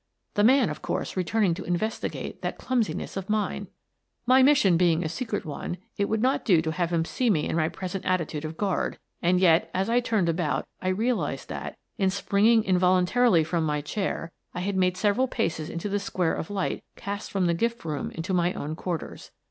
The 0.33 0.43
man, 0.43 0.71
of 0.71 0.81
course, 0.81 1.15
returning 1.15 1.53
to 1.53 1.63
investigate 1.63 2.41
that 2.41 2.57
clumsiness 2.57 3.15
of 3.15 3.29
mine! 3.29 3.67
My 4.25 4.41
mission 4.41 4.75
being 4.75 5.03
a 5.03 5.07
secret 5.07 5.45
one, 5.45 5.77
it 5.95 6.09
would 6.09 6.23
not 6.23 6.43
do 6.43 6.59
to 6.63 6.71
have 6.71 6.91
him 6.91 7.05
see 7.05 7.29
me 7.29 7.47
in 7.47 7.55
my 7.55 7.69
present 7.69 8.03
attitude 8.03 8.43
of 8.43 8.57
guard, 8.57 8.97
and 9.21 9.39
yet, 9.39 9.69
as 9.75 9.91
I 9.91 9.99
turned 9.99 10.27
about, 10.27 10.65
I 10.81 10.87
realized 10.87 11.49
that, 11.49 11.77
in 11.99 12.09
spring 12.09 12.47
ing 12.47 12.63
involuntarily 12.63 13.43
from 13.43 13.63
my 13.63 13.79
chair, 13.79 14.31
I 14.55 14.61
had 14.61 14.75
made 14.75 14.97
several 14.97 15.27
paces 15.27 15.69
into 15.69 15.87
the 15.87 15.99
square 15.99 16.33
of 16.33 16.49
light 16.49 16.83
cast 16.95 17.29
from 17.29 17.45
the 17.45 17.53
gift 17.53 17.85
room 17.85 18.09
into 18.09 18.33
my 18.33 18.53
own 18.53 18.75
quarters. 18.75 19.29